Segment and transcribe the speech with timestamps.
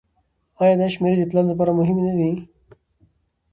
[0.61, 2.31] آیا دا شمیرې د پلان لپاره مهمې نه دي؟